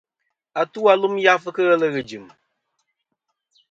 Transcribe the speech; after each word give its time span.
Atu-a 0.61 0.93
lum 1.01 1.15
yafɨ 1.23 1.49
kɨ 1.55 1.61
ghelɨ 1.67 1.87
ghɨ̀ 1.93 2.03
jɨ̀m. 2.09 2.25